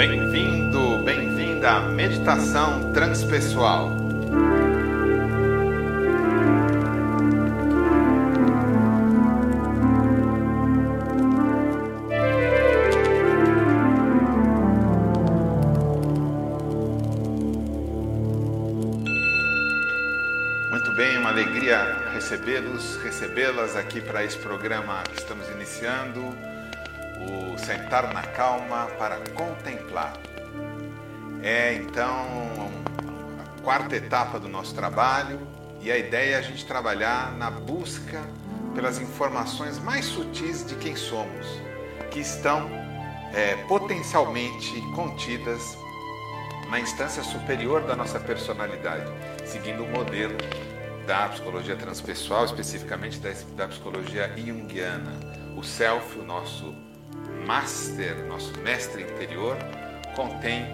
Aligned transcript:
Bem-vindo, 0.00 1.04
bem-vinda 1.04 1.72
à 1.72 1.80
Meditação 1.82 2.90
Transpessoal. 2.90 3.90
Muito 20.70 20.96
bem, 20.96 21.18
uma 21.18 21.28
alegria 21.28 22.08
recebê-los, 22.14 22.96
recebê-las 23.02 23.76
aqui 23.76 24.00
para 24.00 24.24
esse 24.24 24.38
programa 24.38 25.02
que 25.02 25.18
estamos 25.18 25.46
iniciando 25.50 26.49
sentar 27.60 28.12
na 28.12 28.22
calma 28.22 28.86
para 28.98 29.16
contemplar. 29.34 30.14
É 31.42 31.74
então 31.74 32.70
a 33.38 33.62
quarta 33.62 33.96
etapa 33.96 34.38
do 34.38 34.48
nosso 34.48 34.74
trabalho 34.74 35.40
e 35.80 35.90
a 35.90 35.96
ideia 35.96 36.34
é 36.34 36.38
a 36.38 36.42
gente 36.42 36.66
trabalhar 36.66 37.32
na 37.32 37.50
busca 37.50 38.20
pelas 38.74 39.00
informações 39.00 39.78
mais 39.78 40.04
sutis 40.04 40.64
de 40.64 40.74
quem 40.76 40.94
somos, 40.94 41.46
que 42.10 42.20
estão 42.20 42.68
é, 43.32 43.56
potencialmente 43.68 44.80
contidas 44.94 45.76
na 46.68 46.78
instância 46.78 47.22
superior 47.22 47.82
da 47.82 47.96
nossa 47.96 48.20
personalidade, 48.20 49.10
seguindo 49.44 49.82
o 49.82 49.88
modelo 49.88 50.36
da 51.06 51.28
psicologia 51.28 51.74
transpessoal, 51.74 52.44
especificamente 52.44 53.18
da, 53.18 53.30
da 53.56 53.68
psicologia 53.68 54.32
junguiana. 54.36 55.12
O 55.56 55.64
self, 55.64 56.18
o 56.18 56.22
nosso 56.22 56.72
master, 57.46 58.24
nosso 58.26 58.58
mestre 58.60 59.02
interior, 59.02 59.56
contém 60.14 60.66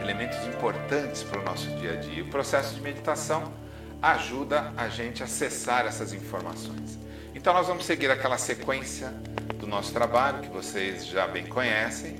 elementos 0.00 0.38
importantes 0.46 1.22
para 1.22 1.40
o 1.40 1.44
nosso 1.44 1.68
dia 1.76 1.92
a 1.92 1.96
dia. 1.96 2.22
O 2.22 2.28
processo 2.28 2.74
de 2.74 2.80
meditação 2.80 3.52
ajuda 4.00 4.72
a 4.76 4.88
gente 4.88 5.22
a 5.22 5.26
acessar 5.26 5.86
essas 5.86 6.12
informações. 6.12 6.98
Então, 7.34 7.52
nós 7.52 7.66
vamos 7.66 7.84
seguir 7.84 8.10
aquela 8.10 8.38
sequência 8.38 9.12
do 9.58 9.66
nosso 9.66 9.92
trabalho 9.92 10.40
que 10.40 10.48
vocês 10.48 11.06
já 11.06 11.26
bem 11.26 11.46
conhecem. 11.46 12.16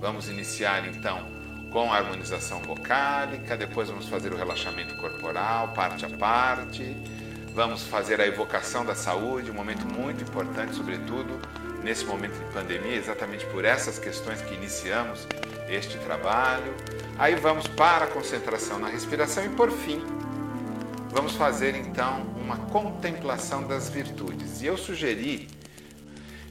Vamos 0.00 0.28
iniciar 0.28 0.86
então 0.86 1.26
com 1.72 1.90
a 1.90 1.96
harmonização 1.96 2.60
vocálica, 2.62 3.56
depois 3.56 3.88
vamos 3.88 4.06
fazer 4.06 4.32
o 4.32 4.36
relaxamento 4.36 4.94
corporal, 4.96 5.68
parte 5.68 6.04
a 6.04 6.10
parte. 6.10 6.96
Vamos 7.54 7.82
fazer 7.82 8.18
a 8.20 8.26
evocação 8.26 8.84
da 8.84 8.94
saúde, 8.94 9.50
um 9.50 9.54
momento 9.54 9.86
muito 9.86 10.22
importante, 10.22 10.74
sobretudo 10.74 11.38
nesse 11.82 12.04
momento 12.04 12.38
de 12.38 12.52
pandemia, 12.52 12.96
exatamente 12.96 13.44
por 13.46 13.64
essas 13.64 13.98
questões 13.98 14.40
que 14.40 14.54
iniciamos 14.54 15.26
este 15.68 15.98
trabalho. 15.98 16.74
Aí 17.18 17.34
vamos 17.34 17.66
para 17.66 18.04
a 18.04 18.08
concentração 18.08 18.78
na 18.78 18.88
respiração 18.88 19.44
e, 19.44 19.48
por 19.50 19.70
fim, 19.70 20.02
vamos 21.10 21.34
fazer 21.34 21.74
então 21.74 22.22
uma 22.36 22.56
contemplação 22.56 23.66
das 23.66 23.88
virtudes. 23.88 24.62
E 24.62 24.66
eu 24.66 24.76
sugeri 24.76 25.48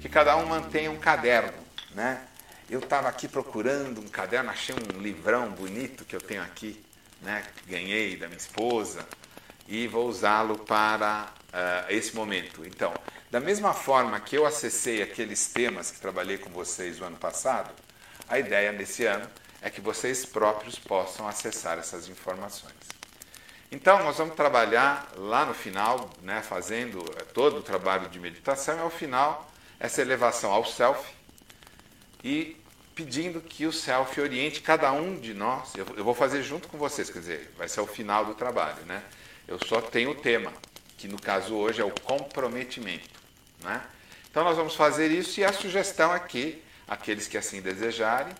que 0.02 0.10
cada 0.10 0.36
um 0.36 0.46
mantenha 0.46 0.92
um 0.92 0.98
caderno, 0.98 1.54
né? 1.94 2.22
Eu 2.70 2.80
estava 2.80 3.10
aqui 3.10 3.28
procurando 3.28 4.00
um 4.00 4.08
caderno, 4.08 4.50
achei 4.50 4.73
um 4.73 5.02
livrão 5.02 5.50
bonito 5.50 6.06
que 6.06 6.16
eu 6.16 6.22
tenho 6.22 6.42
aqui, 6.42 6.82
né? 7.22 7.44
Ganhei 7.68 8.16
da 8.16 8.28
minha 8.28 8.38
esposa 8.38 9.06
e 9.68 9.88
vou 9.88 10.08
usá-lo 10.08 10.58
para 10.58 11.28
uh, 11.50 11.92
esse 11.92 12.16
momento. 12.16 12.66
Então, 12.66 12.94
da 13.32 13.40
mesma 13.40 13.74
forma 13.74 14.20
que 14.20 14.38
eu 14.38 14.46
acessei 14.46 15.02
aqueles 15.02 15.48
temas 15.48 15.90
que 15.90 16.02
trabalhei 16.02 16.38
com 16.38 16.50
vocês 16.50 17.00
o 17.00 17.06
ano 17.06 17.16
passado, 17.16 17.72
a 18.28 18.38
ideia 18.38 18.73
nesse 18.73 19.06
ano 19.06 19.26
é 19.62 19.70
que 19.70 19.80
vocês 19.80 20.26
próprios 20.26 20.78
possam 20.78 21.26
acessar 21.26 21.80
essas 21.80 22.10
informações. 22.10 22.76
Então, 23.72 24.04
nós 24.04 24.18
vamos 24.18 24.36
trabalhar 24.36 25.10
lá 25.16 25.45
no 25.45 25.54
final, 25.54 26.10
né, 26.22 26.42
fazendo 26.42 27.00
eh, 27.17 27.23
todo 27.33 27.60
o 27.60 27.64
trabalho 27.64 28.10
de 28.10 28.20
meditação, 28.20 28.76
e 28.76 28.82
ao 28.82 28.89
final, 28.89 29.50
essa 29.80 30.02
elevação 30.02 30.52
ao 30.52 30.66
self 30.66 31.10
e 32.22 32.58
pedindo 32.94 33.39
que 33.39 33.66
o 33.66 33.72
self 33.72 34.20
oriente 34.20 34.60
cada 34.60 34.92
um 34.92 35.17
de 35.17 35.34
nós. 35.34 35.73
Eu, 35.76 36.04
vou 36.04 36.14
fazer 36.14 36.44
junto 36.44 36.67
com 36.67 36.78
vocês, 36.78 37.10
quer 37.10 37.20
dizer, 37.20 37.54
vai 37.58 37.70
ser 37.70 37.80
o 37.80 37.88
final 37.88 38.26
do 38.26 38.34
trabalho, 38.34 38.84
né? 38.86 39.02
Eu 39.48 39.58
só 39.66 39.80
tenho 39.80 40.11
o 40.11 40.16
tema, 40.16 40.52
que 40.98 41.08
no 41.08 41.20
caso 41.20 41.55
hoje 41.55 41.80
é 41.80 41.86
o 41.86 41.92
comprometimento. 42.02 43.20
Né? 43.64 43.82
Então 44.30 44.44
nós 44.44 44.58
vamos 44.58 44.76
fazer 44.76 45.11
isso 45.11 45.39
e 45.39 45.45
a 45.45 45.54
sugestão 45.54 46.11
aqui, 46.11 46.64
aqueles 46.88 47.27
que 47.27 47.38
assim 47.38 47.61
desejarem, 47.61 48.33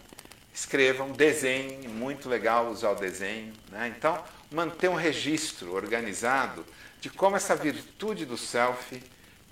escrevam, 0.54 1.12
desenhem, 1.12 1.88
muito 1.88 2.30
legal 2.30 2.70
usar 2.70 2.92
o 2.92 2.96
desenho. 2.96 3.54
Né? 3.70 3.94
Então, 3.98 4.24
manter 4.52 4.90
um 4.90 4.96
registro 4.96 5.74
organizado 5.74 6.66
de 7.00 7.10
como 7.10 7.36
essa 7.36 7.56
virtude 7.56 8.26
do 8.26 8.38
self 8.38 9.02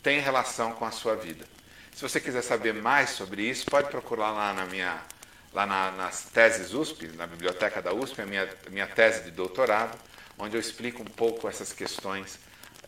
tem 0.04 0.20
relação 0.20 0.74
com 0.74 0.86
a 0.86 0.92
sua 0.92 1.16
vida. 1.16 1.46
Se 1.94 2.02
você 2.02 2.20
quiser 2.20 2.42
saber 2.42 2.74
mais 2.74 3.10
sobre 3.12 3.44
isso, 3.44 3.66
pode 3.66 3.90
procurar 3.90 4.32
lá 4.32 4.54
na 4.54 4.66
minha 4.66 5.02
lá 5.52 5.66
na, 5.66 5.92
nas 5.92 6.24
teses 6.26 6.74
USP, 6.74 7.08
na 7.16 7.26
biblioteca 7.26 7.82
da 7.82 7.92
USP, 7.94 8.22
a 8.22 8.26
minha, 8.26 8.48
minha 8.70 8.88
tese 8.88 9.24
de 9.24 9.32
doutorado, 9.32 9.98
onde 10.38 10.56
eu 10.56 10.62
explico 10.62 11.02
um 11.02 11.06
pouco 11.06 11.50
essas 11.50 11.74
questões 11.74 12.40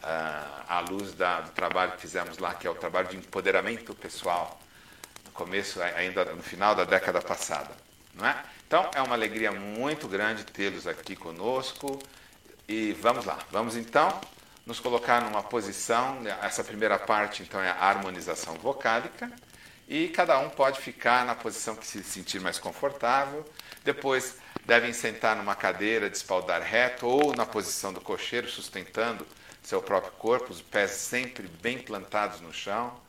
à 0.04 0.80
luz 0.90 1.14
da, 1.14 1.42
do 1.42 1.52
trabalho 1.52 1.94
que 1.94 2.02
fizemos 2.02 2.38
lá, 2.38 2.54
que 2.54 2.66
é 2.66 2.70
o 2.70 2.76
trabalho 2.76 3.08
de 3.08 3.18
empoderamento 3.18 3.94
pessoal, 3.94 4.60
no 5.26 5.32
começo, 5.32 5.82
ainda 5.82 6.26
no 6.26 6.42
final 6.42 6.76
da 6.76 6.84
década 6.84 7.22
passada. 7.22 7.70
Não 8.14 8.26
é? 8.26 8.44
Então, 8.68 8.90
é 8.94 9.02
uma 9.02 9.16
alegria 9.16 9.52
muito 9.52 10.08
grande 10.08 10.46
tê-los 10.46 10.88
aqui 10.88 11.16
conosco. 11.16 12.02
E 12.68 12.94
vamos 12.94 13.26
lá, 13.26 13.38
vamos 13.52 13.76
então 13.76 14.20
nos 14.66 14.80
colocar 14.80 15.22
numa 15.22 15.44
posição. 15.44 16.20
Essa 16.42 16.64
primeira 16.64 16.98
parte, 16.98 17.44
então, 17.44 17.62
é 17.62 17.70
a 17.70 17.76
harmonização 17.76 18.56
vocálica. 18.56 19.32
E 19.88 20.08
cada 20.08 20.40
um 20.40 20.50
pode 20.50 20.80
ficar 20.80 21.26
na 21.26 21.36
posição 21.36 21.76
que 21.76 21.86
se 21.86 22.02
sentir 22.04 22.40
mais 22.40 22.58
confortável. 22.58 23.46
Depois, 23.84 24.38
devem 24.66 24.94
sentar 24.94 25.36
numa 25.36 25.56
cadeira 25.56 26.10
de 26.10 26.16
espaldar 26.16 26.62
reto 26.62 27.06
ou 27.06 27.36
na 27.36 27.46
posição 27.46 27.92
do 27.92 28.00
cocheiro, 28.00 28.50
sustentando 28.50 29.28
seu 29.62 29.82
próprio 29.82 30.12
corpo, 30.14 30.52
os 30.52 30.62
pés 30.62 30.92
sempre 30.92 31.48
bem 31.48 31.80
plantados 31.80 32.42
no 32.42 32.54
chão. 32.54 33.00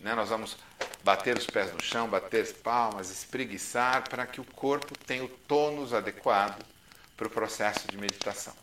Né? 0.00 0.14
Nós 0.14 0.28
vamos 0.28 0.56
bater 1.04 1.36
os 1.36 1.46
pés 1.46 1.72
no 1.72 1.82
chão, 1.82 2.08
bater 2.08 2.42
as 2.42 2.52
palmas, 2.52 3.10
espreguiçar 3.10 4.08
para 4.08 4.26
que 4.26 4.40
o 4.40 4.44
corpo 4.44 4.96
tenha 5.06 5.24
o 5.24 5.28
tônus 5.28 5.92
adequado 5.92 6.64
para 7.16 7.26
o 7.26 7.30
processo 7.30 7.86
de 7.88 7.96
meditação. 7.96 8.54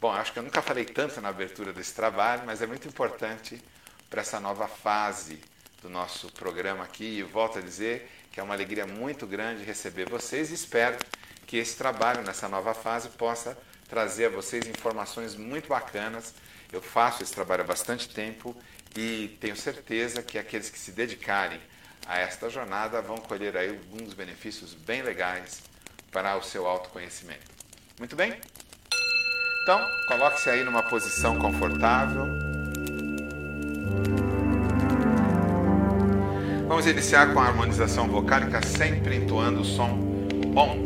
Bom, 0.00 0.12
acho 0.12 0.32
que 0.32 0.38
eu 0.38 0.42
nunca 0.42 0.60
falei 0.60 0.84
tanto 0.84 1.20
na 1.20 1.30
abertura 1.30 1.72
desse 1.72 1.94
trabalho, 1.94 2.42
mas 2.44 2.60
é 2.60 2.66
muito 2.66 2.86
importante 2.86 3.60
para 4.10 4.20
essa 4.20 4.38
nova 4.38 4.68
fase 4.68 5.40
do 5.80 5.88
nosso 5.88 6.30
programa 6.32 6.84
aqui. 6.84 7.18
E 7.18 7.22
volto 7.22 7.58
a 7.58 7.62
dizer 7.62 8.10
que 8.30 8.38
é 8.38 8.42
uma 8.42 8.54
alegria 8.54 8.86
muito 8.86 9.26
grande 9.26 9.64
receber 9.64 10.08
vocês 10.08 10.50
e 10.50 10.54
espero 10.54 10.98
que 11.46 11.56
esse 11.56 11.76
trabalho 11.76 12.22
nessa 12.22 12.48
nova 12.48 12.74
fase 12.74 13.08
possa 13.10 13.56
trazer 13.88 14.26
a 14.26 14.30
vocês 14.30 14.66
informações 14.66 15.34
muito 15.34 15.68
bacanas 15.68 16.34
eu 16.72 16.82
faço 16.82 17.22
esse 17.22 17.32
trabalho 17.32 17.62
há 17.62 17.66
bastante 17.66 18.08
tempo 18.08 18.56
e 18.96 19.36
tenho 19.40 19.56
certeza 19.56 20.22
que 20.22 20.38
aqueles 20.38 20.70
que 20.70 20.78
se 20.78 20.92
dedicarem 20.92 21.60
a 22.06 22.18
esta 22.18 22.48
jornada 22.48 23.02
vão 23.02 23.16
colher 23.16 23.56
aí 23.56 23.68
alguns 23.68 24.14
benefícios 24.14 24.74
bem 24.74 25.02
legais 25.02 25.62
para 26.12 26.36
o 26.36 26.42
seu 26.42 26.66
autoconhecimento. 26.66 27.50
Muito 27.98 28.14
bem? 28.14 28.38
Então, 29.62 29.84
coloque-se 30.08 30.48
aí 30.48 30.62
numa 30.62 30.82
posição 30.82 31.38
confortável. 31.38 32.24
Vamos 36.68 36.86
iniciar 36.86 37.32
com 37.32 37.40
a 37.40 37.46
harmonização 37.46 38.08
vocálica, 38.08 38.64
sempre 38.64 39.16
entoando 39.16 39.60
o 39.60 39.64
som 39.64 39.88
bom. 40.52 40.82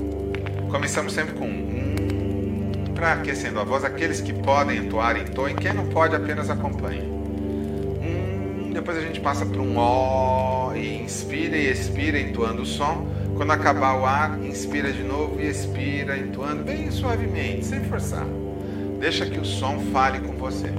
Começamos 0.70 1.12
sempre 1.12 1.34
com 1.34 1.69
aquecendo 3.06 3.60
a 3.60 3.64
voz, 3.64 3.84
aqueles 3.84 4.20
que 4.20 4.32
podem 4.32 4.78
entoar, 4.78 5.16
entoem, 5.16 5.56
quem 5.56 5.72
não 5.72 5.86
pode 5.86 6.14
apenas 6.14 6.50
acompanhe. 6.50 7.02
Hum, 7.02 8.70
depois 8.72 8.96
a 8.96 9.00
gente 9.00 9.20
passa 9.20 9.44
para 9.44 9.60
um 9.60 9.76
ó 9.76 10.74
e 10.74 11.02
inspira 11.02 11.56
e 11.56 11.70
expira 11.70 12.18
entoando 12.18 12.62
o 12.62 12.66
som. 12.66 13.06
Quando 13.36 13.52
acabar 13.52 13.98
o 13.98 14.04
ar, 14.04 14.38
inspira 14.44 14.92
de 14.92 15.02
novo 15.02 15.40
e 15.40 15.46
expira 15.46 16.18
entoando 16.18 16.62
bem 16.62 16.90
suavemente, 16.90 17.64
sem 17.64 17.80
forçar. 17.84 18.26
Deixa 18.98 19.24
que 19.24 19.38
o 19.38 19.44
som 19.44 19.78
fale 19.92 20.20
com 20.20 20.32
você. 20.32 20.70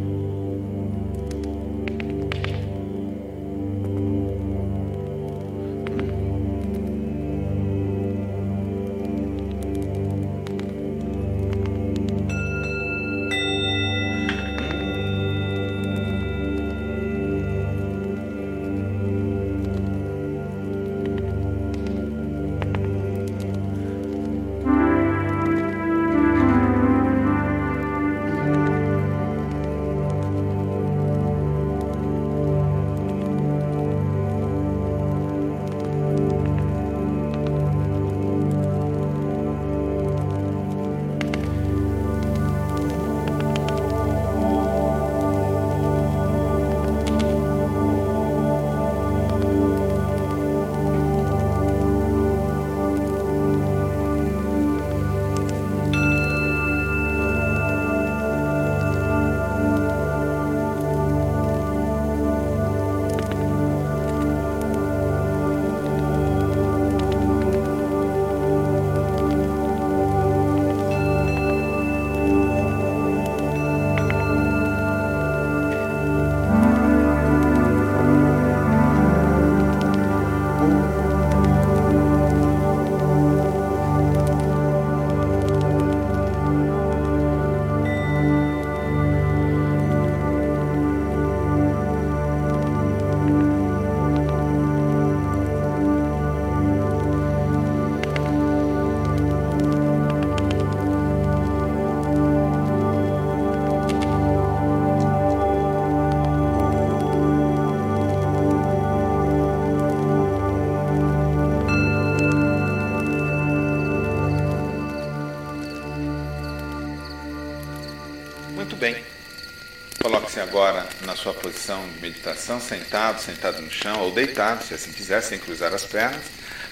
Agora 120.41 120.88
na 121.05 121.15
sua 121.15 121.33
posição 121.33 121.88
de 121.88 122.01
meditação, 122.01 122.59
sentado, 122.59 123.21
sentado 123.21 123.61
no 123.61 123.71
chão 123.71 124.01
ou 124.01 124.11
deitado, 124.11 124.63
se 124.63 124.73
assim 124.73 124.91
quiser, 124.91 125.21
sem 125.21 125.39
cruzar 125.39 125.73
as 125.73 125.85
pernas. 125.85 126.21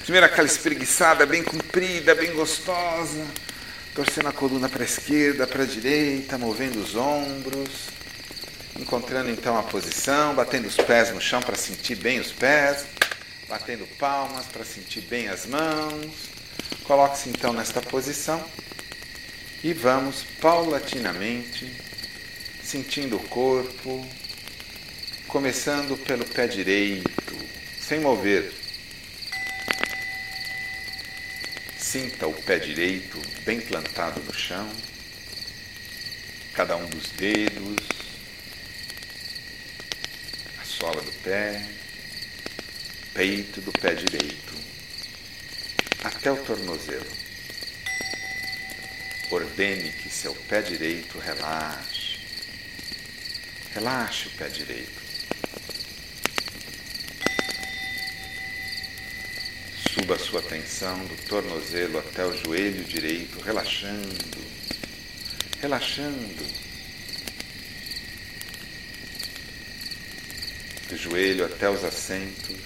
Primeiro 0.01 0.25
aquela 0.25 0.47
espreguiçada 0.47 1.25
bem 1.25 1.43
comprida, 1.43 2.15
bem 2.15 2.33
gostosa, 2.33 3.25
torcendo 3.93 4.27
a 4.27 4.33
coluna 4.33 4.67
para 4.67 4.81
a 4.81 4.85
esquerda, 4.85 5.45
para 5.45 5.63
a 5.63 5.65
direita, 5.65 6.37
movendo 6.37 6.79
os 6.79 6.95
ombros, 6.95 7.69
encontrando 8.77 9.29
então 9.29 9.57
a 9.57 9.63
posição, 9.63 10.33
batendo 10.33 10.67
os 10.67 10.75
pés 10.75 11.13
no 11.13 11.21
chão 11.21 11.41
para 11.41 11.55
sentir 11.55 11.95
bem 11.95 12.19
os 12.19 12.31
pés, 12.31 12.85
batendo 13.47 13.85
palmas 13.97 14.45
para 14.47 14.65
sentir 14.65 15.01
bem 15.01 15.27
as 15.27 15.45
mãos. 15.45 16.29
Coloque-se 16.83 17.29
então 17.29 17.53
nesta 17.53 17.81
posição 17.81 18.43
e 19.63 19.73
vamos 19.73 20.23
paulatinamente 20.41 21.71
sentindo 22.69 23.15
o 23.15 23.27
corpo, 23.29 24.07
começando 25.27 25.97
pelo 25.97 26.23
pé 26.23 26.45
direito, 26.45 27.35
sem 27.81 27.99
mover. 27.99 28.53
Sinta 31.79 32.27
o 32.27 32.33
pé 32.43 32.59
direito 32.59 33.19
bem 33.43 33.59
plantado 33.59 34.21
no 34.21 34.31
chão, 34.31 34.69
cada 36.53 36.77
um 36.77 36.85
dos 36.85 37.09
dedos, 37.13 37.87
a 40.61 40.63
sola 40.63 41.01
do 41.01 41.11
pé, 41.23 41.67
peito 43.15 43.61
do 43.61 43.71
pé 43.71 43.95
direito, 43.95 44.53
até 46.03 46.31
o 46.31 46.37
tornozelo. 46.37 47.17
Ordene 49.31 49.91
que 49.91 50.09
seu 50.09 50.35
pé 50.35 50.61
direito 50.61 51.17
relaxe 51.17 51.98
Relaxe 53.73 54.27
o 54.27 54.31
pé 54.31 54.49
direito. 54.49 54.99
Suba 59.93 60.15
a 60.15 60.19
sua 60.19 60.39
atenção 60.39 61.05
do 61.05 61.15
tornozelo 61.27 61.99
até 61.99 62.25
o 62.25 62.35
joelho 62.43 62.83
direito, 62.83 63.39
relaxando, 63.41 64.43
relaxando. 65.61 66.45
Do 70.89 70.97
joelho 70.97 71.45
até 71.45 71.69
os 71.69 71.83
assentos, 71.83 72.57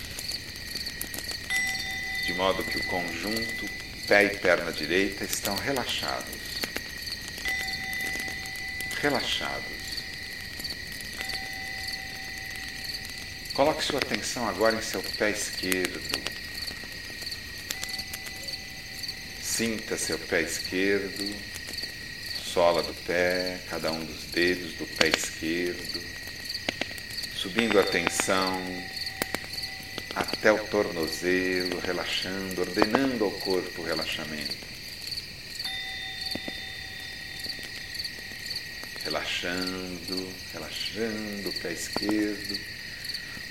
de 2.26 2.34
modo 2.34 2.64
que 2.64 2.78
o 2.78 2.84
conjunto 2.86 3.70
pé 4.08 4.26
e 4.26 4.38
perna 4.38 4.72
direita 4.72 5.26
estão 5.26 5.56
relaxados. 5.56 6.62
Relaxados. 9.02 9.73
Coloque 13.54 13.84
sua 13.84 14.00
atenção 14.00 14.50
agora 14.50 14.76
em 14.76 14.82
seu 14.82 15.04
pé 15.16 15.30
esquerdo. 15.30 16.02
Sinta 19.40 19.96
seu 19.96 20.18
pé 20.18 20.42
esquerdo, 20.42 21.36
sola 22.44 22.82
do 22.82 22.96
pé, 23.06 23.60
cada 23.70 23.92
um 23.92 24.04
dos 24.04 24.24
dedos 24.32 24.74
do 24.74 24.88
pé 24.98 25.10
esquerdo, 25.10 26.02
subindo 27.36 27.78
a 27.78 27.84
atenção 27.84 28.60
até 30.16 30.52
o 30.52 30.66
tornozelo, 30.70 31.80
relaxando, 31.80 32.62
ordenando 32.62 33.24
ao 33.24 33.32
corpo 33.34 33.84
o 33.84 33.86
relaxamento. 33.86 34.66
Relaxando, 39.04 40.34
relaxando 40.52 41.50
o 41.50 41.54
pé 41.62 41.72
esquerdo 41.72 42.73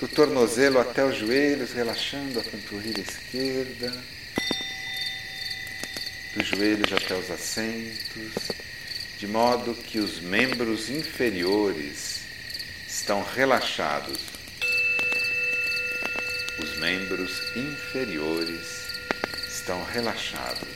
do 0.03 0.09
tornozelo 0.09 0.81
até 0.81 1.05
os 1.05 1.17
joelhos, 1.17 1.71
relaxando 1.71 2.41
a 2.41 2.43
panturrilha 2.43 3.03
esquerda, 3.03 3.93
dos 6.35 6.45
joelhos 6.45 6.93
até 6.93 7.15
os 7.15 7.31
assentos, 7.31 8.33
de 9.21 9.29
modo 9.29 9.73
que 9.77 10.01
os 10.01 10.19
membros 10.19 10.91
inferiores 10.91 12.23
estão 12.89 13.23
relaxados. 13.23 14.19
Os 16.59 16.79
membros 16.79 17.41
inferiores 17.55 18.89
estão 19.47 19.85
relaxados. 19.85 20.69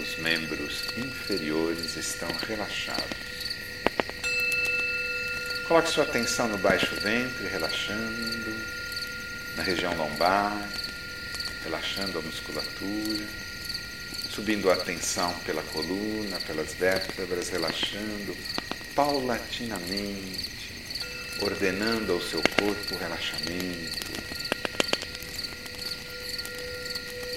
Os 0.00 0.18
membros 0.18 0.82
inferiores 0.98 1.96
estão 1.96 2.32
relaxados. 2.48 3.33
Coloque 5.66 5.88
sua 5.88 6.04
atenção 6.04 6.46
no 6.46 6.58
baixo 6.58 6.94
ventre, 6.96 7.48
relaxando, 7.48 8.54
na 9.56 9.62
região 9.62 9.96
lombar, 9.96 10.68
relaxando 11.64 12.18
a 12.18 12.22
musculatura, 12.22 13.24
subindo 14.28 14.70
a 14.70 14.74
atenção 14.74 15.32
pela 15.40 15.62
coluna, 15.62 16.38
pelas 16.40 16.74
vértebras, 16.74 17.48
relaxando 17.48 18.36
paulatinamente, 18.94 20.70
ordenando 21.40 22.12
ao 22.12 22.20
seu 22.20 22.42
corpo 22.42 22.94
o 22.94 22.98
relaxamento, 22.98 24.12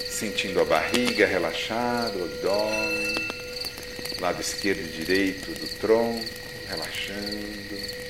sentindo 0.10 0.60
a 0.60 0.66
barriga 0.66 1.26
relaxada, 1.26 2.18
o 2.18 2.26
abdômen, 2.26 3.16
lado 4.20 4.42
esquerdo 4.42 4.82
e 4.82 4.98
direito 4.98 5.50
do 5.52 5.80
tronco, 5.80 6.26
relaxando 6.68 8.07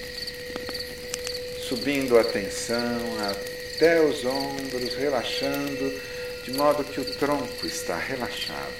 subindo 1.67 2.17
a 2.17 2.23
tensão 2.23 2.79
até 3.29 4.01
os 4.01 4.23
ombros, 4.23 4.95
relaxando, 4.95 6.01
de 6.43 6.53
modo 6.53 6.83
que 6.83 7.01
o 7.01 7.05
tronco 7.05 7.67
está 7.67 7.97
relaxado. 7.97 8.73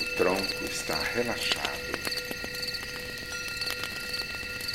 O 0.00 0.16
tronco 0.16 0.64
está 0.64 1.00
relaxado. 1.14 1.92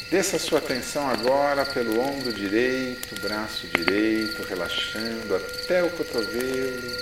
Desça 0.09 0.39
sua 0.39 0.59
atenção 0.59 1.05
agora 1.09 1.65
pelo 1.65 1.99
ombro 1.99 2.31
direito, 2.31 3.19
braço 3.19 3.67
direito, 3.67 4.41
relaxando 4.43 5.35
até 5.35 5.83
o 5.83 5.89
cotovelo. 5.89 6.97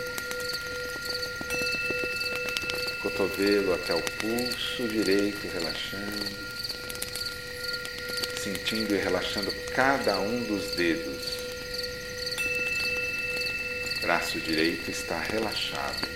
Cotovelo 3.03 3.73
até 3.75 3.93
o 3.93 4.01
pulso 4.01 4.87
direito, 4.87 5.47
relaxando 5.53 6.54
sentindo 8.45 8.93
e 8.93 8.99
relaxando 8.99 9.51
cada 9.73 10.19
um 10.19 10.43
dos 10.43 10.75
dedos. 10.75 11.39
Braço 14.03 14.39
direito 14.39 14.91
está 14.91 15.19
relaxado. 15.19 16.07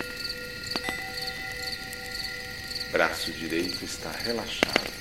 Braço 2.91 3.31
direito 3.31 3.83
está 3.83 4.11
relaxado. 4.11 4.91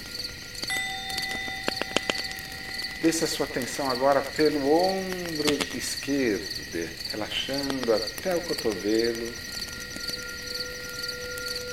Desça 3.03 3.27
a 3.27 3.29
sua 3.29 3.45
atenção 3.45 3.91
agora 3.91 4.23
pelo 4.23 4.73
ombro 4.73 5.55
esquerdo, 5.75 6.89
relaxando 7.11 7.93
até 7.93 8.37
o 8.37 8.41
cotovelo, 8.41 9.35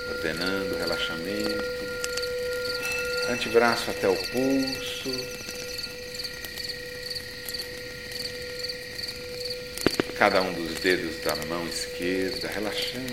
ordenando 0.09 0.75
o 0.75 0.77
relaxamento, 0.79 1.84
antebraço 3.29 3.91
até 3.91 4.07
o 4.07 4.15
pulso, 4.15 5.11
cada 10.17 10.41
um 10.41 10.53
dos 10.53 10.79
dedos 10.79 11.19
da 11.21 11.35
mão 11.47 11.67
esquerda, 11.67 12.47
relaxando, 12.47 13.05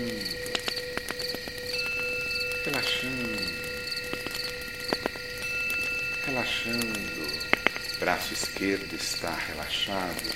relaxando, 2.65 3.39
relaxando. 6.25 7.43
Braço 7.99 8.33
esquerdo 8.33 8.93
está 8.95 9.33
relaxado, 9.33 10.35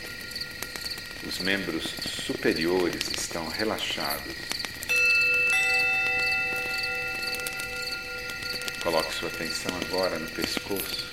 os 1.28 1.40
membros 1.40 1.94
superiores 2.26 3.10
estão 3.18 3.48
relaxados. 3.48 4.57
Coloque 8.88 9.14
sua 9.16 9.28
atenção 9.28 9.76
agora 9.86 10.18
no 10.18 10.30
pescoço, 10.30 11.12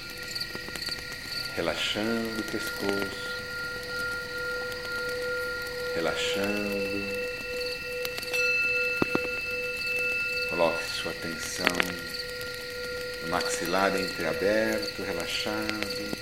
relaxando 1.57 2.41
o 2.41 2.45
pescoço 2.45 3.35
relaxando. 5.93 7.05
Coloque 10.51 10.85
sua 10.85 11.11
atenção 11.11 11.67
no 13.23 13.29
maxilar 13.29 14.01
entreaberto, 14.01 15.03
relaxado. 15.03 16.15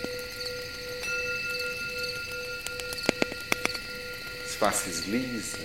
As 4.42 4.54
faces 4.54 5.00
lisas. 5.00 5.60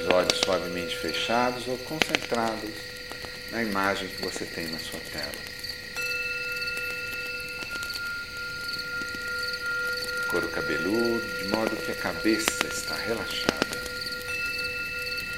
Os 0.00 0.08
olhos 0.20 0.38
suavemente 0.44 0.96
fechados 0.98 1.66
ou 1.66 1.78
concentrados 1.78 2.70
na 3.50 3.62
imagem 3.62 4.06
que 4.06 4.22
você 4.22 4.44
tem 4.44 4.68
na 4.68 4.78
sua 4.78 5.00
tela. 5.00 5.32
Couro 10.30 10.48
cabeludo, 10.48 11.26
de 11.38 11.48
modo 11.48 11.74
que 11.74 11.92
a 11.92 11.94
cabeça 11.94 12.66
está 12.66 12.94
relaxada. 12.96 13.82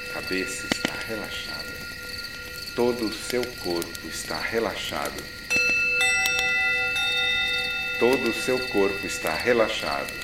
A 0.09 0.13
cabeça 0.15 0.67
está 0.67 0.93
relaxada. 1.07 1.73
Todo 2.75 3.05
o 3.05 3.13
seu 3.13 3.43
corpo 3.63 4.07
está 4.07 4.37
relaxado. 4.37 5.23
Todo 7.99 8.29
o 8.29 8.33
seu 8.33 8.59
corpo 8.67 9.07
está 9.07 9.33
relaxado. 9.33 10.22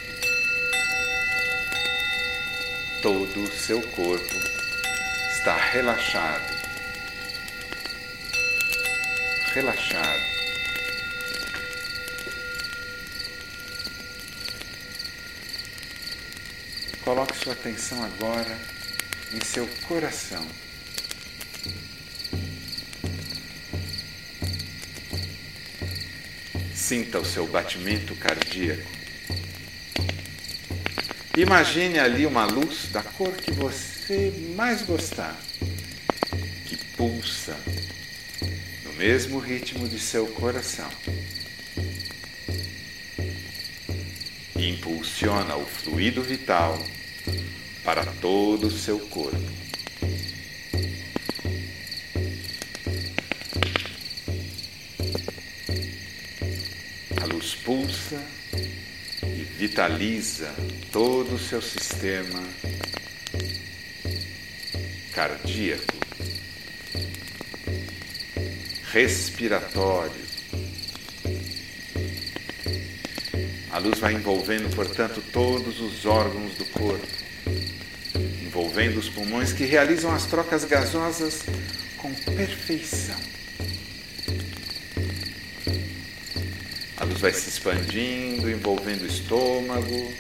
Todo 3.02 3.44
o 3.44 3.48
seu 3.48 3.82
corpo 3.82 4.36
está 5.32 5.56
relaxado. 5.56 6.54
Relaxado. 9.54 10.22
Coloque 17.06 17.38
sua 17.38 17.54
atenção 17.54 18.04
agora 18.04 18.58
em 19.34 19.44
seu 19.46 19.66
coração. 19.88 20.46
Sinta 26.76 27.20
o 27.20 27.26
seu 27.26 27.48
batimento 27.48 28.14
cardíaco. 28.16 28.90
Imagine 31.40 32.00
ali 32.00 32.26
uma 32.26 32.44
luz 32.44 32.90
da 32.92 33.02
cor 33.02 33.32
que 33.32 33.50
você 33.50 34.30
mais 34.58 34.82
gostar, 34.82 35.40
que 36.66 36.76
pulsa 36.98 37.58
no 38.84 38.92
mesmo 38.98 39.40
ritmo 39.40 39.88
de 39.88 39.98
seu 39.98 40.28
coração 40.28 40.90
e 44.58 44.70
impulsiona 44.70 45.56
o 45.56 45.66
fluido 45.66 46.22
vital 46.22 46.78
para 47.86 48.06
todo 48.20 48.68
o 48.68 48.72
seu 48.72 49.00
corpo. 49.00 49.40
A 57.22 57.26
luz 57.28 57.56
pulsa 57.56 58.39
vitaliza 59.60 60.56
todo 60.90 61.36
o 61.36 61.38
seu 61.38 61.62
sistema 61.62 62.42
cardíaco, 65.12 65.98
respiratório. 68.94 70.30
A 73.70 73.80
luz 73.80 74.00
vai 74.00 74.14
envolvendo, 74.14 74.74
portanto, 74.74 75.22
todos 75.34 75.82
os 75.82 76.06
órgãos 76.06 76.56
do 76.56 76.64
corpo, 76.68 77.06
envolvendo 78.42 78.98
os 78.98 79.10
pulmões 79.10 79.52
que 79.52 79.66
realizam 79.66 80.16
as 80.16 80.26
trocas 80.26 80.64
gasosas 80.64 81.44
com 81.98 82.14
perfeição. 82.14 83.39
Vai 87.20 87.34
se 87.34 87.50
expandindo, 87.50 88.50
envolvendo 88.50 89.02
o 89.04 89.08
estômago, 89.08 90.14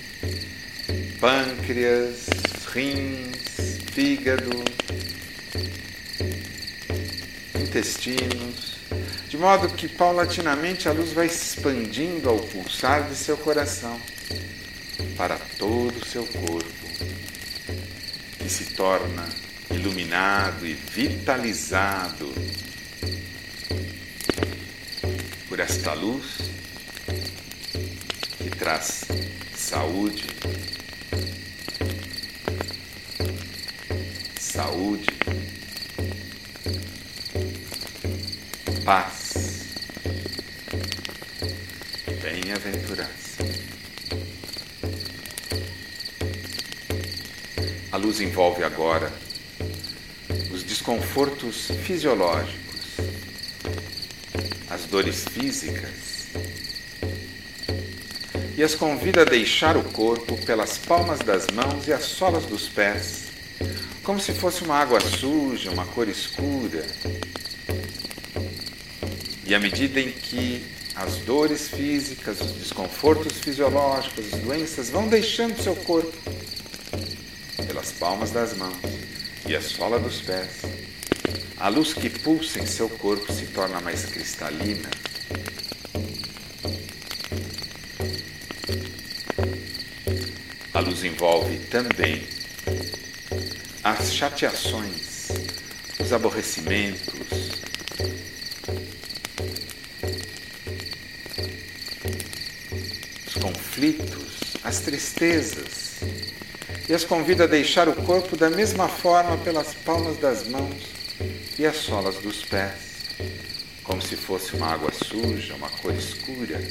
pâncreas, 1.19 2.25
rins, 2.73 3.79
fígado, 3.93 4.63
intestinos, 7.55 8.77
de 9.29 9.37
modo 9.37 9.69
que 9.69 9.87
paulatinamente 9.87 10.89
a 10.89 10.91
luz 10.91 11.13
vai 11.13 11.29
se 11.29 11.55
expandindo 11.55 12.27
ao 12.27 12.39
pulsar 12.39 13.07
de 13.07 13.15
seu 13.15 13.37
coração 13.37 13.99
para 15.15 15.37
todo 15.57 15.95
o 15.95 16.05
seu 16.05 16.25
corpo, 16.25 16.87
que 18.39 18.49
se 18.49 18.73
torna 18.75 19.25
iluminado 19.71 20.65
e 20.65 20.73
vitalizado 20.73 22.33
por 25.47 25.59
esta 25.59 25.93
luz 25.93 26.48
traz 28.59 29.05
saúde, 29.55 30.25
saúde, 34.37 35.07
paz. 38.83 39.63
Bem-aventurança. 42.21 43.37
A 47.93 47.95
luz 47.97 48.19
envolve 48.19 48.61
agora 48.65 49.09
os 50.51 50.63
desconfortos 50.63 51.67
fisiológicos, 51.85 52.97
as 54.69 54.85
dores 54.85 55.23
físicas 55.29 56.08
e 58.59 58.63
as 58.63 58.75
convida 58.75 59.21
a 59.21 59.23
deixar 59.23 59.77
o 59.77 59.83
corpo 59.85 60.37
pelas 60.45 60.77
palmas 60.77 61.19
das 61.19 61.47
mãos 61.47 61.87
e 61.87 61.93
as 61.93 62.03
solas 62.03 62.45
dos 62.45 62.67
pés, 62.67 63.29
como 64.03 64.19
se 64.19 64.33
fosse 64.33 64.65
uma 64.65 64.75
água 64.75 64.99
suja, 64.99 65.71
uma 65.71 65.85
cor 65.85 66.09
escura. 66.09 66.85
E 69.45 69.55
à 69.55 69.59
medida 69.61 70.01
em 70.01 70.11
que 70.11 70.61
as 70.93 71.19
dores 71.19 71.69
físicas, 71.69 72.41
os 72.41 72.51
desconfortos 72.51 73.37
fisiológicos, 73.37 74.33
as 74.33 74.41
doenças 74.41 74.89
vão 74.89 75.07
deixando 75.07 75.63
seu 75.63 75.77
corpo 75.77 76.11
pelas 77.65 77.93
palmas 77.93 78.31
das 78.31 78.57
mãos 78.57 78.75
e 79.47 79.55
a 79.55 79.61
sola 79.61 79.97
dos 79.97 80.19
pés, 80.19 80.63
a 81.57 81.69
luz 81.69 81.93
que 81.93 82.09
pulsa 82.09 82.59
em 82.59 82.65
seu 82.65 82.89
corpo 82.89 83.31
se 83.31 83.45
torna 83.45 83.79
mais 83.79 84.03
cristalina 84.03 84.89
Luz 90.99 91.03
envolve 91.03 91.57
também 91.69 92.27
as 93.83 94.13
chateações, 94.13 95.29
os 95.97 96.11
aborrecimentos, 96.11 97.51
os 103.25 103.33
conflitos, 103.35 104.57
as 104.63 104.79
tristezas, 104.81 105.99
e 106.89 106.93
as 106.93 107.05
convida 107.05 107.45
a 107.45 107.47
deixar 107.47 107.87
o 107.87 107.95
corpo 108.03 108.35
da 108.35 108.49
mesma 108.49 108.89
forma 108.89 109.37
pelas 109.37 109.73
palmas 109.73 110.17
das 110.17 110.47
mãos 110.47 110.83
e 111.57 111.65
as 111.65 111.77
solas 111.77 112.15
dos 112.15 112.43
pés, 112.43 113.15
como 113.83 114.01
se 114.01 114.17
fosse 114.17 114.53
uma 114.53 114.67
água 114.67 114.91
suja, 114.91 115.55
uma 115.55 115.69
cor 115.69 115.93
escura. 115.93 116.61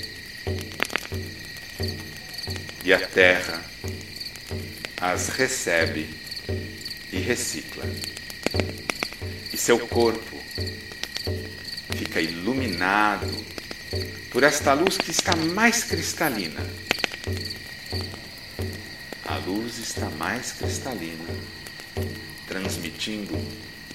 E 2.85 2.93
a 2.93 3.07
terra 3.07 3.78
as 5.01 5.29
recebe 5.29 6.09
e 7.13 7.19
recicla. 7.19 7.85
E 9.53 9.57
seu 9.57 9.79
corpo 9.87 10.37
fica 11.97 12.21
iluminado 12.21 13.33
por 14.31 14.43
esta 14.43 14.73
luz 14.73 14.97
que 14.99 15.11
está 15.11 15.35
mais 15.37 15.85
cristalina. 15.85 16.61
A 19.25 19.37
luz 19.39 19.79
está 19.79 20.09
mais 20.11 20.53
cristalina, 20.53 21.25
transmitindo 22.47 23.39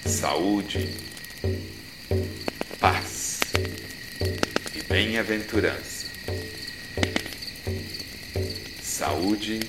saúde, 0.05 0.89
paz 2.79 3.39
e 4.75 4.81
bem-aventurança. 4.83 6.07
Saúde 8.81 9.59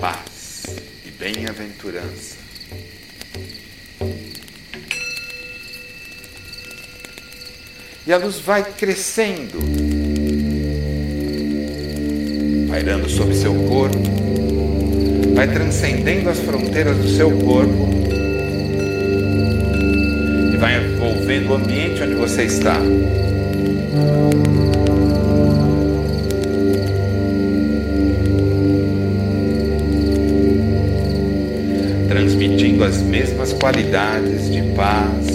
paz 0.00 0.64
e 1.04 1.10
bem-aventurança. 1.10 2.38
E 8.06 8.12
a 8.12 8.16
luz 8.16 8.40
vai 8.40 8.64
crescendo, 8.64 9.58
pairando 12.68 13.10
sobre 13.10 13.34
seu 13.34 13.54
corpo, 13.54 13.98
vai 15.34 15.46
transcendendo 15.46 16.30
as 16.30 16.38
fronteiras 16.40 16.96
do 16.96 17.08
seu 17.08 17.30
corpo 17.38 17.90
e 20.52 20.56
vai 20.56 20.82
envolvendo 20.82 21.50
o 21.50 21.54
ambiente 21.54 22.02
onde 22.02 22.14
você 22.14 22.44
está. 22.44 22.80
Transmitindo 32.80 32.84
as 32.84 33.02
mesmas 33.02 33.52
qualidades 33.52 34.50
de 34.50 34.62
paz, 34.74 35.26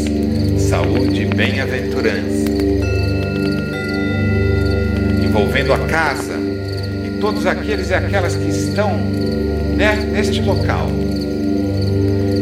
saúde 0.69 1.21
e 1.21 1.25
bem-aventurança, 1.25 2.51
envolvendo 5.23 5.73
a 5.73 5.79
casa 5.79 6.33
e 7.05 7.19
todos 7.19 7.45
aqueles 7.45 7.91
e 7.91 7.93
aquelas 7.93 8.35
que 8.35 8.49
estão 8.49 8.97
neste 9.75 10.41
local, 10.41 10.89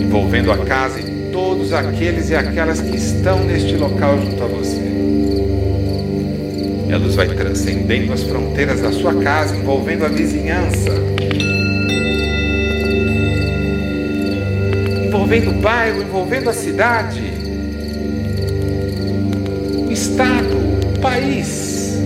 envolvendo 0.01 0.51
a 0.51 0.57
casa 0.59 0.99
e 1.01 1.31
todos 1.31 1.73
aqueles 1.73 2.29
e 2.29 2.35
aquelas 2.35 2.79
que 2.79 2.95
estão 2.95 3.43
neste 3.43 3.75
local 3.75 4.21
junto 4.21 4.43
a 4.43 4.47
você. 4.47 4.93
A 6.93 6.97
luz 6.97 7.15
vai 7.15 7.27
transcendendo 7.27 8.13
as 8.13 8.21
fronteiras 8.21 8.79
da 8.79 8.91
sua 8.91 9.15
casa, 9.15 9.55
envolvendo 9.57 10.05
a 10.05 10.09
vizinhança, 10.09 10.91
envolvendo 15.33 15.49
o 15.49 15.61
bairro, 15.61 16.01
envolvendo 16.01 16.49
a 16.49 16.53
cidade, 16.53 17.33
o 19.87 19.91
estado, 19.91 20.57
o 20.95 20.99
país. 20.99 21.97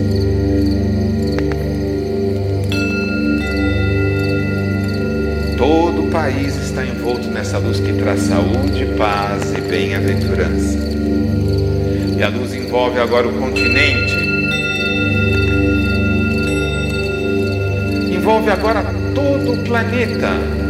Todo 5.57 6.03
o 6.03 6.09
país 6.09 6.55
está 6.55 6.85
envolto 6.85 7.27
nessa 7.29 7.57
luz 7.57 7.79
que 7.79 7.91
traz 7.93 8.21
saúde, 8.21 8.85
paz 8.97 9.53
e 9.53 9.61
bem-aventurança. 9.61 10.77
E 12.17 12.23
a 12.23 12.29
luz 12.29 12.53
envolve 12.53 12.99
agora 12.99 13.27
o 13.27 13.33
continente. 13.33 14.15
Envolve 18.09 18.49
agora 18.49 18.85
todo 19.13 19.53
o 19.53 19.63
planeta. 19.63 20.66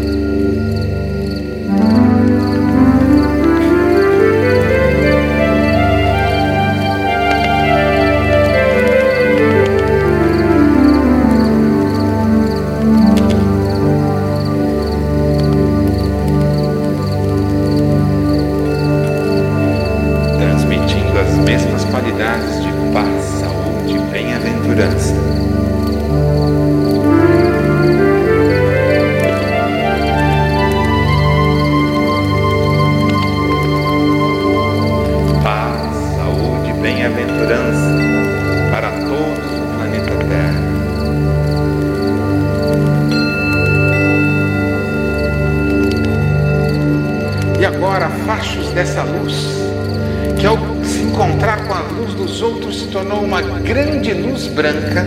Se 52.87 52.93
tornou 52.93 53.21
uma 53.21 53.41
grande 53.41 54.13
luz 54.13 54.47
branca, 54.47 55.05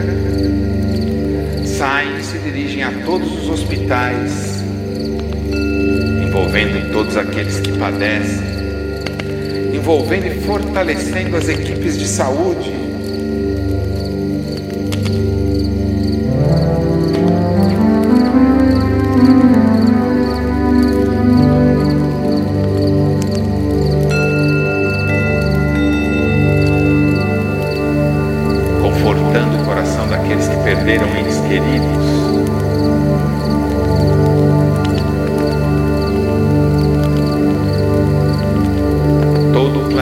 saem 1.64 2.18
e 2.18 2.22
se 2.22 2.38
dirigem 2.38 2.82
a 2.82 2.92
todos 3.06 3.32
os 3.42 3.48
hospitais, 3.48 4.62
envolvendo 6.26 6.92
todos 6.92 7.16
aqueles 7.16 7.58
que 7.60 7.72
padecem, 7.78 8.44
envolvendo 9.74 10.26
e 10.26 10.40
fortalecendo 10.42 11.36
as 11.38 11.48
equipes 11.48 11.98
de 11.98 12.06
saúde 12.06 12.89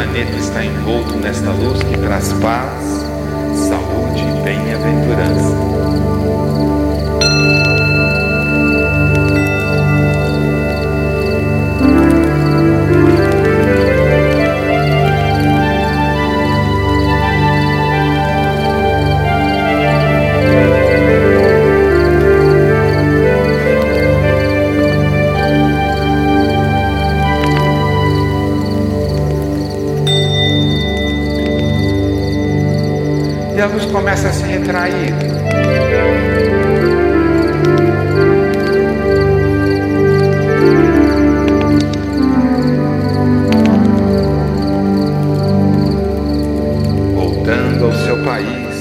planeta 0.08 0.36
está 0.36 0.64
envolto 0.64 1.16
nesta 1.16 1.50
luz 1.50 1.82
que 1.82 1.98
traz 1.98 2.32
paz, 2.34 2.82
saúde 3.68 4.22
e 4.22 4.42
bem-aventurança. 4.42 5.67
Começa 33.86 34.28
a 34.28 34.32
se 34.32 34.44
retrair. 34.44 35.14
Voltando 47.14 47.84
ao 47.86 47.92
seu 47.92 48.24
país, 48.24 48.74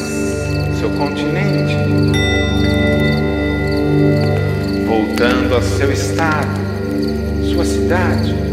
seu 0.80 0.90
continente, 0.92 1.76
voltando 4.86 5.56
ao 5.56 5.62
seu 5.62 5.92
estado, 5.92 6.60
sua 7.44 7.66
cidade. 7.66 8.47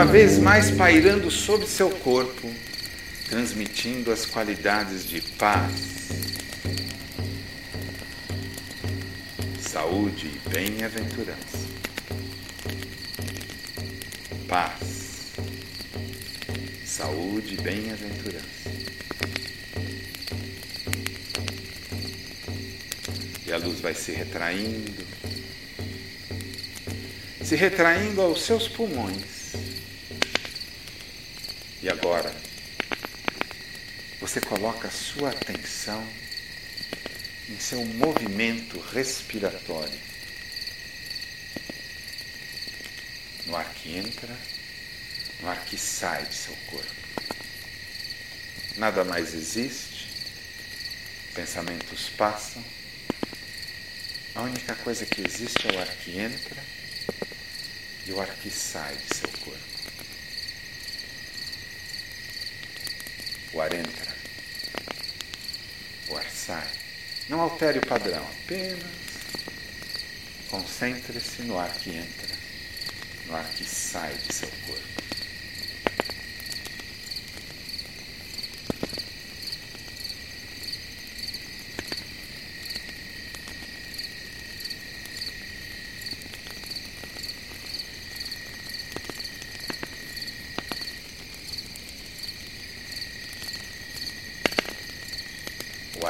Uma 0.00 0.10
vez 0.10 0.38
mais 0.38 0.70
pairando 0.70 1.30
sobre 1.30 1.66
seu 1.66 1.90
corpo, 1.90 2.50
transmitindo 3.28 4.10
as 4.10 4.24
qualidades 4.24 5.06
de 5.06 5.20
paz, 5.20 6.08
saúde 9.60 10.26
e 10.26 10.48
bem-aventurança. 10.48 11.68
Paz, 14.48 15.32
saúde 16.86 17.56
e 17.56 17.60
bem-aventurança. 17.60 18.70
E 23.46 23.52
a 23.52 23.58
luz 23.58 23.80
vai 23.80 23.92
se 23.92 24.12
retraindo, 24.12 25.04
se 27.44 27.54
retraindo 27.54 28.22
aos 28.22 28.40
seus 28.40 28.66
pulmões 28.66 29.39
agora, 32.00 32.34
você 34.20 34.40
coloca 34.40 34.88
a 34.88 34.90
sua 34.90 35.28
atenção 35.28 36.02
em 37.46 37.58
seu 37.58 37.84
movimento 37.84 38.80
respiratório. 38.80 40.00
No 43.44 43.54
ar 43.54 43.70
que 43.74 43.98
entra, 43.98 44.34
no 45.40 45.48
ar 45.50 45.62
que 45.66 45.76
sai 45.76 46.24
de 46.24 46.34
seu 46.34 46.56
corpo. 46.70 46.94
Nada 48.76 49.04
mais 49.04 49.34
existe, 49.34 50.08
pensamentos 51.34 52.08
passam. 52.16 52.64
A 54.34 54.42
única 54.42 54.74
coisa 54.76 55.04
que 55.04 55.20
existe 55.20 55.68
é 55.68 55.76
o 55.76 55.80
ar 55.80 55.88
que 55.96 56.18
entra 56.18 56.64
e 58.06 58.12
o 58.12 58.20
ar 58.20 58.34
que 58.36 58.50
sai 58.50 58.96
de 58.96 59.16
seu 59.16 59.28
corpo. 59.44 59.70
O 63.39 63.39
ar 63.58 63.74
entra, 63.74 64.14
o 66.08 66.16
ar 66.16 66.30
sai. 66.30 66.68
Não 67.28 67.40
altere 67.40 67.78
o 67.78 67.86
padrão, 67.86 68.22
apenas 68.44 68.84
concentre-se 70.50 71.42
no 71.42 71.58
ar 71.58 71.72
que 71.72 71.90
entra, 71.96 72.36
no 73.26 73.34
ar 73.34 73.48
que 73.50 73.64
sai 73.64 74.14
de 74.14 74.34
seu 74.34 74.50
corpo. 74.66 74.99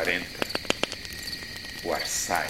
Quarenta, 0.01 0.47
o 1.85 1.93
ar 1.93 2.07
sai. 2.07 2.49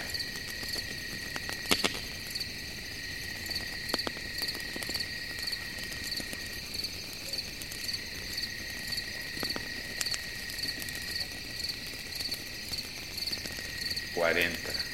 O 14.15 14.23
ar 14.23 14.39
entra, 14.39 14.85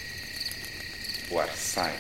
o 1.31 1.39
ar 1.39 1.55
sai. 1.59 1.95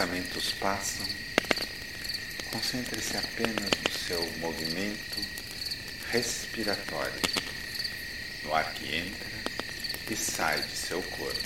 Pensamentos 0.00 0.52
passam. 0.52 1.06
Concentre-se 2.50 3.18
apenas 3.18 3.68
no 3.84 3.98
seu 3.98 4.32
movimento 4.38 5.20
respiratório, 6.10 7.20
no 8.42 8.54
ar 8.54 8.72
que 8.72 8.96
entra 8.96 9.28
e 10.10 10.16
sai 10.16 10.62
de 10.62 10.74
seu 10.74 11.02
corpo. 11.02 11.38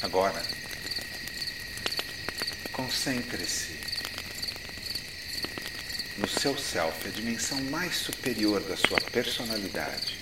Agora, 0.00 0.40
concentre-se 2.70 3.89
no 6.20 6.28
seu 6.28 6.56
self, 6.58 7.08
a 7.08 7.10
dimensão 7.10 7.58
mais 7.62 7.96
superior 7.96 8.60
da 8.64 8.76
sua 8.76 9.00
personalidade, 9.10 10.18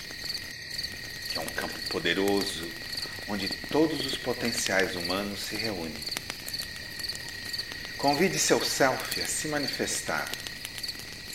que 1.29 1.37
é 1.37 1.41
um 1.41 1.45
campo 1.47 1.77
poderoso 1.89 2.71
onde 3.27 3.49
todos 3.69 4.05
os 4.05 4.17
potenciais 4.17 4.95
humanos 4.95 5.41
se 5.41 5.57
reúnem. 5.57 6.01
Convide 7.97 8.39
seu 8.39 8.63
self 8.63 9.21
a 9.21 9.27
se 9.27 9.49
manifestar, 9.49 10.31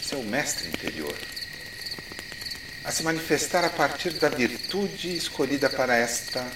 seu 0.03 0.23
mestre 0.23 0.69
interior, 0.69 1.15
a 2.85 2.91
se 2.91 3.03
manifestar 3.03 3.67
a 3.67 3.71
partir 3.71 4.15
da 4.15 4.31
virtude 4.31 5.15
escolhida 5.15 5.69
para 5.69 5.95
esta 5.95 6.51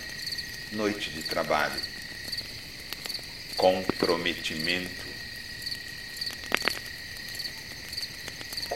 noite 0.73 1.11
de 1.11 1.23
trabalho. 1.23 1.81
Comprometimento. 3.55 5.08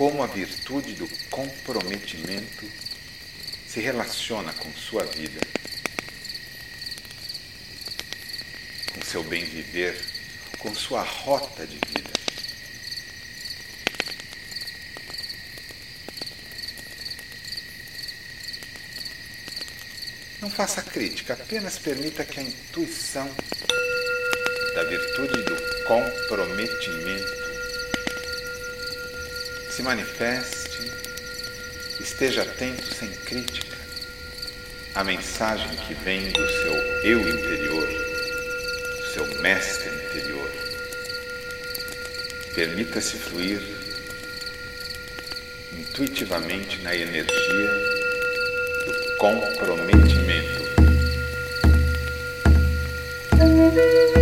Como 0.02 0.20
a 0.20 0.26
virtude 0.26 0.94
do 0.94 1.08
comprometimento 1.30 2.68
se 3.68 3.78
relaciona 3.78 4.52
com 4.52 4.68
sua 4.72 5.04
vida, 5.04 5.38
com 8.92 9.00
seu 9.02 9.22
bem 9.22 9.44
viver, 9.44 9.96
com 10.58 10.74
sua 10.74 11.02
rota 11.02 11.64
de 11.64 11.78
vida. 11.86 12.10
Não 20.40 20.50
faça 20.50 20.82
crítica, 20.82 21.34
apenas 21.34 21.78
permita 21.78 22.24
que 22.24 22.40
a 22.40 22.42
intuição 22.42 23.32
da 24.74 24.82
virtude 24.82 25.42
do 25.44 25.56
comprometimento 25.86 27.41
se 29.74 29.82
manifeste, 29.82 30.92
esteja 31.98 32.42
atento 32.42 32.94
sem 32.94 33.08
crítica 33.08 33.78
à 34.94 35.02
mensagem 35.02 35.74
que 35.86 35.94
vem 35.94 36.30
do 36.30 36.46
seu 36.46 36.74
eu 37.04 37.20
interior, 37.20 37.88
do 37.88 39.06
seu 39.14 39.40
mestre 39.40 39.88
interior. 39.88 40.52
Permita-se 42.54 43.16
fluir 43.16 43.62
intuitivamente 45.72 46.82
na 46.82 46.94
energia 46.94 47.92
comprometimento. 49.18 50.62
comprometimento 53.30 54.21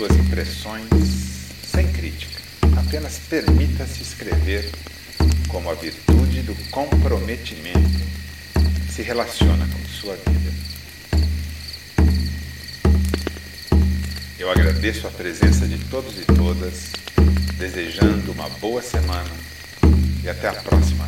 suas 0.00 0.16
impressões 0.16 0.88
sem 1.62 1.86
crítica. 1.92 2.40
Apenas 2.74 3.18
permita-se 3.28 4.00
escrever 4.00 4.66
como 5.46 5.68
a 5.68 5.74
virtude 5.74 6.40
do 6.40 6.54
comprometimento 6.70 8.00
se 8.90 9.02
relaciona 9.02 9.68
com 9.68 9.88
sua 9.90 10.16
vida. 10.16 10.50
Eu 14.38 14.50
agradeço 14.50 15.06
a 15.06 15.10
presença 15.10 15.68
de 15.68 15.76
todos 15.90 16.18
e 16.18 16.24
todas, 16.24 16.92
desejando 17.58 18.32
uma 18.32 18.48
boa 18.48 18.80
semana 18.80 19.30
e 20.24 20.30
até 20.30 20.48
a 20.48 20.54
próxima. 20.54 21.06